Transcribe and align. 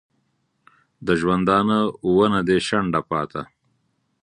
د 1.05 1.07
ژوندانه 1.21 1.77
ونه 2.15 2.39
دي 2.47 2.57
شنډه 2.67 3.01
پاته 3.09 3.41